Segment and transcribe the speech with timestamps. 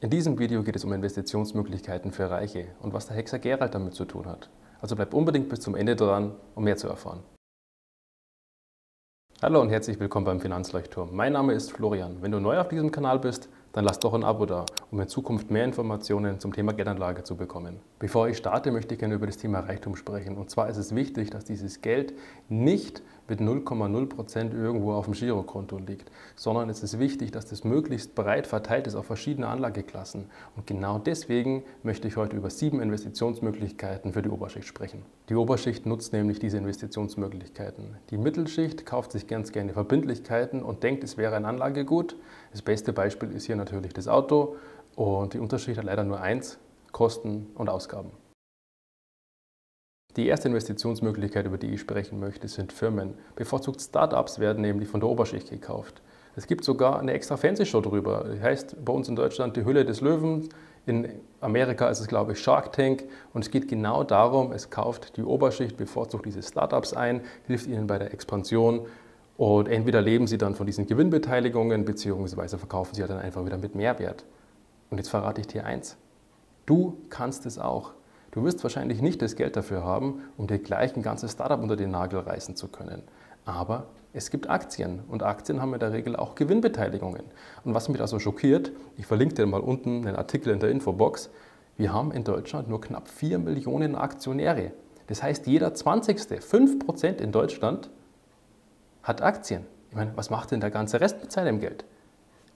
[0.00, 3.94] In diesem Video geht es um Investitionsmöglichkeiten für Reiche und was der Hexer Gerald damit
[3.94, 4.48] zu tun hat.
[4.80, 7.24] Also bleib unbedingt bis zum Ende dran, um mehr zu erfahren.
[9.42, 11.16] Hallo und herzlich willkommen beim Finanzleuchtturm.
[11.16, 12.22] Mein Name ist Florian.
[12.22, 15.08] Wenn du neu auf diesem Kanal bist, dann lass doch ein Abo da, um in
[15.08, 17.80] Zukunft mehr Informationen zum Thema Geldanlage zu bekommen.
[17.98, 20.36] Bevor ich starte, möchte ich gerne über das Thema Reichtum sprechen.
[20.36, 22.14] Und zwar ist es wichtig, dass dieses Geld
[22.48, 28.14] nicht mit 0,0% irgendwo auf dem Girokonto liegt, sondern es ist wichtig, dass das möglichst
[28.14, 30.26] breit verteilt ist auf verschiedene Anlageklassen.
[30.56, 35.04] Und genau deswegen möchte ich heute über sieben Investitionsmöglichkeiten für die Oberschicht sprechen.
[35.28, 37.96] Die Oberschicht nutzt nämlich diese Investitionsmöglichkeiten.
[38.10, 42.16] Die Mittelschicht kauft sich ganz gerne Verbindlichkeiten und denkt, es wäre ein Anlagegut.
[42.52, 44.56] Das beste Beispiel ist hier natürlich das Auto
[44.96, 46.58] und die Unterschicht hat leider nur eins,
[46.92, 48.10] Kosten und Ausgaben.
[50.18, 53.14] Die erste Investitionsmöglichkeit, über die ich sprechen möchte, sind Firmen.
[53.36, 56.02] Bevorzugt Startups werden nämlich von der Oberschicht gekauft.
[56.34, 58.26] Es gibt sogar eine extra Fernsehshow darüber.
[58.34, 60.48] Die heißt bei uns in Deutschland Die Hülle des Löwen.
[60.86, 61.08] In
[61.40, 63.04] Amerika ist es, glaube ich, Shark Tank.
[63.32, 67.86] Und es geht genau darum, es kauft die Oberschicht, bevorzugt diese Startups ein, hilft ihnen
[67.86, 68.86] bei der Expansion.
[69.36, 73.58] Und entweder leben sie dann von diesen Gewinnbeteiligungen, beziehungsweise verkaufen sie halt dann einfach wieder
[73.58, 74.24] mit Mehrwert.
[74.90, 75.96] Und jetzt verrate ich dir eins.
[76.66, 77.92] Du kannst es auch.
[78.38, 81.74] Du wirst wahrscheinlich nicht das Geld dafür haben, um dir gleich ein ganzes Startup unter
[81.74, 83.02] den Nagel reißen zu können.
[83.44, 87.24] Aber es gibt Aktien und Aktien haben in der Regel auch Gewinnbeteiligungen.
[87.64, 90.70] Und was mich da so schockiert, ich verlinke dir mal unten einen Artikel in der
[90.70, 91.30] Infobox,
[91.76, 94.70] wir haben in Deutschland nur knapp 4 Millionen Aktionäre.
[95.08, 96.20] Das heißt, jeder 20.
[96.20, 97.90] 5% in Deutschland
[99.02, 99.66] hat Aktien.
[99.90, 101.84] Ich meine, was macht denn der ganze Rest mit seinem Geld?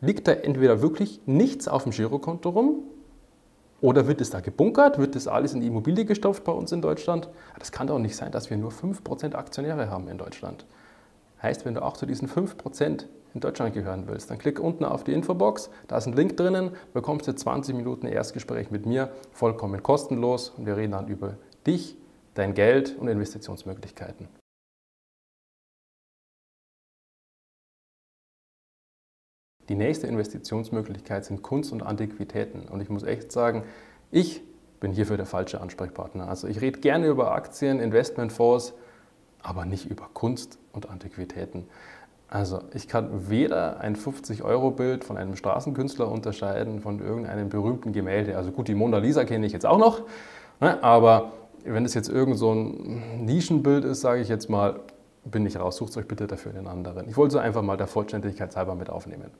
[0.00, 2.84] Liegt da entweder wirklich nichts auf dem Girokonto rum
[3.82, 4.96] oder wird es da gebunkert?
[4.96, 7.28] Wird das alles in die Immobilie gestopft bei uns in Deutschland?
[7.58, 10.64] Das kann doch nicht sein, dass wir nur 5% Aktionäre haben in Deutschland.
[11.42, 15.02] Heißt, wenn du auch zu diesen 5% in Deutschland gehören willst, dann klick unten auf
[15.02, 19.82] die Infobox, da ist ein Link drinnen, bekommst du 20 Minuten Erstgespräch mit mir, vollkommen
[19.82, 21.34] kostenlos und wir reden dann über
[21.66, 21.96] dich,
[22.34, 24.41] dein Geld und Investitionsmöglichkeiten.
[29.68, 32.68] Die nächste Investitionsmöglichkeit sind Kunst und Antiquitäten.
[32.68, 33.64] Und ich muss echt sagen,
[34.10, 34.42] ich
[34.80, 36.28] bin hierfür der falsche Ansprechpartner.
[36.28, 38.74] Also ich rede gerne über Aktien, Investmentfonds,
[39.40, 41.66] aber nicht über Kunst und Antiquitäten.
[42.28, 48.36] Also ich kann weder ein 50-Euro-Bild von einem Straßenkünstler unterscheiden von irgendeinem berühmten Gemälde.
[48.36, 50.02] Also gut, die Mona Lisa kenne ich jetzt auch noch,
[50.58, 50.82] ne?
[50.82, 51.32] aber
[51.64, 54.80] wenn es jetzt irgend so ein Nischenbild ist, sage ich jetzt mal,
[55.24, 57.08] bin ich raus, sucht euch bitte dafür einen anderen.
[57.08, 59.30] Ich wollte es einfach mal der Vollständigkeit halber mit aufnehmen.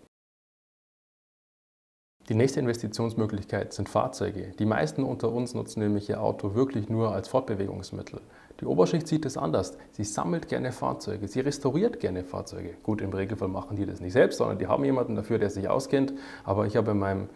[2.28, 4.52] Die nächste Investitionsmöglichkeit sind Fahrzeuge.
[4.56, 8.20] Die meisten unter uns nutzen nämlich ihr Auto wirklich nur als Fortbewegungsmittel.
[8.60, 9.76] Die Oberschicht sieht es anders.
[9.90, 12.74] Sie sammelt gerne Fahrzeuge, sie restauriert gerne Fahrzeuge.
[12.84, 15.68] Gut, im Regelfall machen die das nicht selbst, sondern die haben jemanden dafür, der sich
[15.68, 16.12] auskennt.
[16.44, 17.28] Aber ich habe in meinem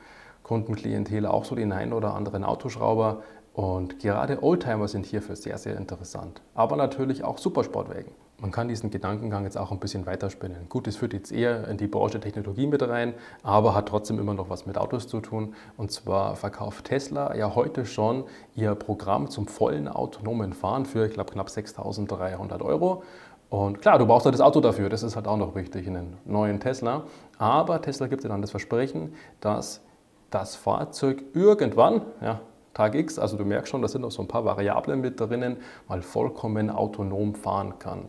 [0.44, 3.24] Kundenklientel auch so den einen oder anderen Autoschrauber.
[3.56, 6.42] Und gerade Oldtimer sind hierfür sehr, sehr interessant.
[6.54, 8.12] Aber natürlich auch Supersportwagen.
[8.38, 10.68] Man kann diesen Gedankengang jetzt auch ein bisschen weiterspinnen.
[10.68, 14.34] Gut, es führt jetzt eher in die Branche Technologie mit rein, aber hat trotzdem immer
[14.34, 15.54] noch was mit Autos zu tun.
[15.78, 18.24] Und zwar verkauft Tesla ja heute schon
[18.54, 23.04] ihr Programm zum vollen autonomen Fahren für, ich glaube, knapp 6.300 Euro.
[23.48, 25.96] Und klar, du brauchst halt das Auto dafür, das ist halt auch noch wichtig in
[25.96, 27.04] einem neuen Tesla.
[27.38, 29.80] Aber Tesla gibt dir dann das Versprechen, dass
[30.28, 32.42] das Fahrzeug irgendwann, ja,
[32.76, 35.56] Tag X, also du merkst schon, da sind noch so ein paar Variablen mit drinnen,
[35.88, 38.08] mal vollkommen autonom fahren kann.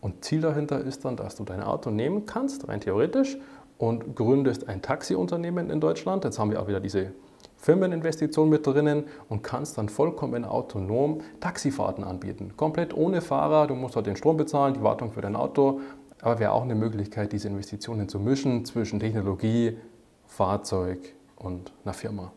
[0.00, 3.38] Und Ziel dahinter ist dann, dass du dein Auto nehmen kannst, rein theoretisch,
[3.78, 6.24] und gründest ein Taxiunternehmen in Deutschland.
[6.24, 7.12] Jetzt haben wir auch wieder diese
[7.58, 12.54] Firmeninvestition mit drinnen und kannst dann vollkommen autonom Taxifahrten anbieten.
[12.56, 15.80] Komplett ohne Fahrer, du musst halt den Strom bezahlen, die Wartung für dein Auto.
[16.22, 19.78] Aber wäre auch eine Möglichkeit, diese Investitionen zu mischen zwischen Technologie,
[20.26, 22.32] Fahrzeug und einer Firma.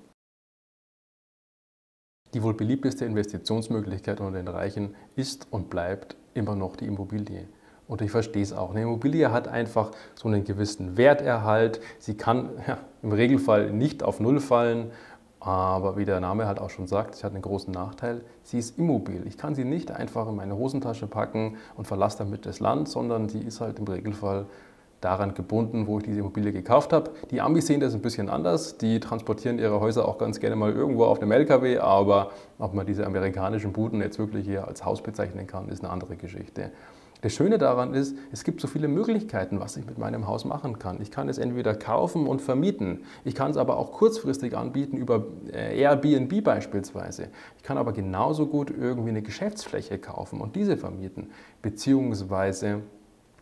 [2.34, 7.48] Die wohl beliebteste Investitionsmöglichkeit unter den Reichen ist und bleibt immer noch die Immobilie.
[7.88, 8.72] Und ich verstehe es auch.
[8.72, 11.82] Eine Immobilie hat einfach so einen gewissen Werterhalt.
[12.00, 14.92] Sie kann ja, im Regelfall nicht auf Null fallen,
[15.42, 18.22] aber wie der Name halt auch schon sagt, sie hat einen großen Nachteil.
[18.44, 19.24] Sie ist immobil.
[19.26, 23.28] Ich kann sie nicht einfach in meine Hosentasche packen und verlasse damit das Land, sondern
[23.28, 24.46] sie ist halt im Regelfall
[25.02, 27.12] daran gebunden, wo ich diese Immobilie gekauft habe.
[27.32, 28.78] Die Amis sehen das ein bisschen anders.
[28.78, 32.86] Die transportieren ihre Häuser auch ganz gerne mal irgendwo auf dem LKW, aber ob man
[32.86, 36.72] diese amerikanischen Buden jetzt wirklich hier als Haus bezeichnen kann, ist eine andere Geschichte.
[37.22, 40.80] Das Schöne daran ist, es gibt so viele Möglichkeiten, was ich mit meinem Haus machen
[40.80, 41.00] kann.
[41.02, 43.04] Ich kann es entweder kaufen und vermieten.
[43.24, 47.28] Ich kann es aber auch kurzfristig anbieten über äh, Airbnb beispielsweise.
[47.58, 51.30] Ich kann aber genauso gut irgendwie eine Geschäftsfläche kaufen und diese vermieten.
[51.62, 52.82] Beziehungsweise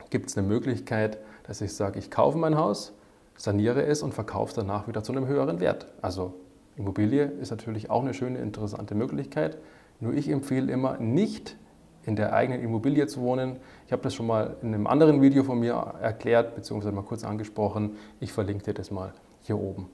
[0.09, 1.17] gibt es eine Möglichkeit,
[1.49, 2.93] dass ich sage, ich kaufe mein Haus,
[3.35, 5.87] saniere es und verkaufe danach wieder zu einem höheren Wert.
[5.99, 6.35] Also
[6.75, 9.57] Immobilie ist natürlich auch eine schöne, interessante Möglichkeit.
[9.99, 11.57] Nur ich empfehle immer nicht
[12.05, 13.57] in der eigenen Immobilie zu wohnen.
[13.87, 17.23] Ich habe das schon mal in einem anderen Video von mir erklärt, beziehungsweise mal kurz
[17.23, 17.95] angesprochen.
[18.19, 19.89] Ich verlinke dir das mal hier oben.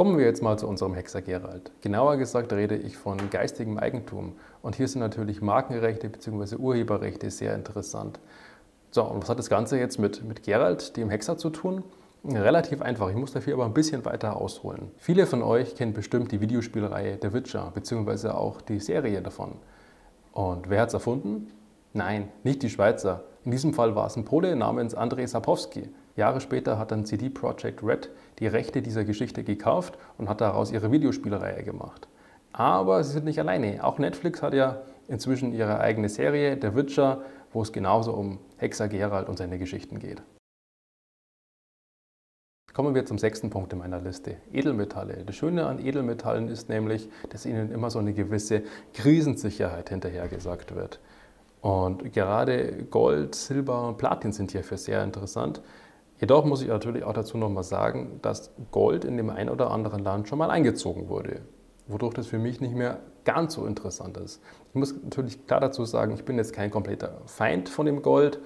[0.00, 1.72] Kommen wir jetzt mal zu unserem Hexer Gerald.
[1.82, 4.32] Genauer gesagt rede ich von geistigem Eigentum.
[4.62, 6.56] Und hier sind natürlich Markenrechte bzw.
[6.56, 8.18] Urheberrechte sehr interessant.
[8.92, 11.84] So, und was hat das Ganze jetzt mit, mit Gerald, dem Hexer, zu tun?
[12.24, 14.90] Relativ einfach, ich muss dafür aber ein bisschen weiter ausholen.
[14.96, 19.52] Viele von euch kennen bestimmt die Videospielreihe The Witcher, beziehungsweise auch die Serie davon.
[20.32, 21.48] Und wer hat es erfunden?
[21.92, 23.24] Nein, nicht die Schweizer.
[23.44, 25.90] In diesem Fall war es ein Pole namens Andrzej Sapowski.
[26.20, 30.70] Jahre später hat dann CD Projekt Red die Rechte dieser Geschichte gekauft und hat daraus
[30.70, 32.08] ihre Videospielreihe gemacht.
[32.52, 33.82] Aber sie sind nicht alleine.
[33.84, 37.22] Auch Netflix hat ja inzwischen ihre eigene Serie, The Witcher,
[37.52, 40.22] wo es genauso um Hexer Gerald und seine Geschichten geht.
[42.72, 44.36] Kommen wir zum sechsten Punkt in meiner Liste.
[44.52, 45.24] Edelmetalle.
[45.24, 48.62] Das Schöne an Edelmetallen ist nämlich, dass ihnen immer so eine gewisse
[48.94, 51.00] Krisensicherheit hinterhergesagt wird.
[51.60, 55.60] Und gerade Gold, Silber und Platin sind hierfür sehr interessant.
[56.20, 60.04] Jedoch muss ich natürlich auch dazu nochmal sagen, dass Gold in dem einen oder anderen
[60.04, 61.40] Land schon mal eingezogen wurde,
[61.88, 64.42] wodurch das für mich nicht mehr ganz so interessant ist.
[64.68, 68.40] Ich muss natürlich klar dazu sagen, ich bin jetzt kein kompletter Feind von dem Gold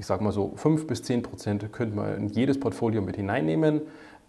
[0.00, 3.82] ich sage mal so 5 bis 10 Prozent könnte man in jedes Portfolio mit hineinnehmen,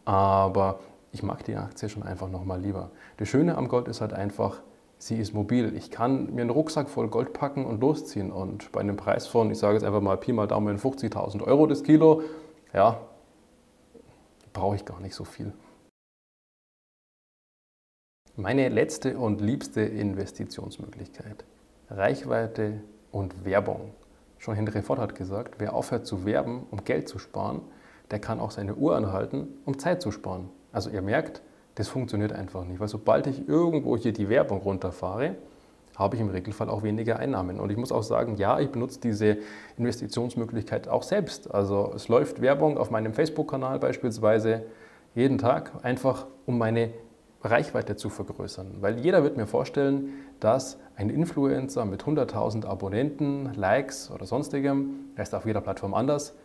[0.03, 0.81] aber
[1.13, 2.91] ich mag die Aktie schon einfach nochmal lieber.
[3.15, 4.61] Das Schöne am Gold ist halt einfach,
[4.97, 5.73] sie ist mobil.
[5.77, 9.49] Ich kann mir einen Rucksack voll Gold packen und losziehen und bei einem Preis von,
[9.49, 12.21] ich sage jetzt einfach mal Pi mal Daumen, 50.000 Euro das Kilo,
[12.73, 12.99] ja,
[14.53, 15.53] brauche ich gar nicht so viel.
[18.35, 21.43] Meine letzte und liebste Investitionsmöglichkeit.
[21.89, 22.81] Reichweite
[23.11, 23.93] und Werbung.
[24.37, 27.61] Schon Henry Ford hat gesagt, wer aufhört zu werben, um Geld zu sparen,
[28.09, 30.49] der kann auch seine Uhr anhalten, um Zeit zu sparen.
[30.71, 31.41] Also ihr merkt,
[31.75, 35.35] das funktioniert einfach nicht, weil sobald ich irgendwo hier die Werbung runterfahre,
[35.97, 37.59] habe ich im Regelfall auch weniger Einnahmen.
[37.59, 39.37] Und ich muss auch sagen, ja, ich benutze diese
[39.77, 41.53] Investitionsmöglichkeit auch selbst.
[41.53, 44.63] Also es läuft Werbung auf meinem Facebook-Kanal beispielsweise
[45.15, 46.91] jeden Tag, einfach um meine
[47.43, 48.77] Reichweite zu vergrößern.
[48.81, 55.29] Weil jeder wird mir vorstellen, dass ein Influencer mit 100.000 Abonnenten, Likes oder sonstigem, das
[55.29, 56.35] ist auf jeder Plattform anders,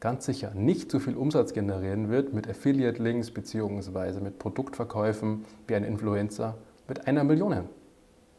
[0.00, 4.20] ganz sicher nicht so viel Umsatz generieren wird mit Affiliate-Links bzw.
[4.20, 6.56] mit Produktverkäufen wie ein Influencer
[6.86, 7.52] mit einer Million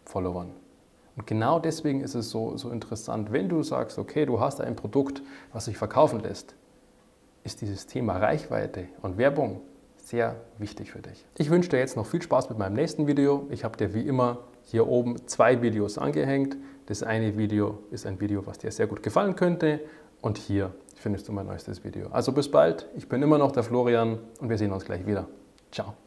[0.06, 0.52] Followern.
[1.16, 4.76] Und genau deswegen ist es so, so interessant, wenn du sagst, okay, du hast ein
[4.76, 5.22] Produkt,
[5.54, 6.56] was sich verkaufen lässt,
[7.44, 9.62] ist dieses Thema Reichweite und Werbung
[9.98, 11.26] sehr wichtig für dich.
[11.38, 13.48] Ich wünsche dir jetzt noch viel Spaß mit meinem nächsten Video.
[13.50, 16.58] Ich habe dir wie immer hier oben zwei Videos angehängt.
[16.88, 19.80] Das eine Video ist ein Video, was dir sehr gut gefallen könnte
[20.22, 22.08] und hier findest du mein neuestes Video.
[22.10, 25.28] Also bis bald, ich bin immer noch der Florian und wir sehen uns gleich wieder.
[25.72, 25.96] Ciao.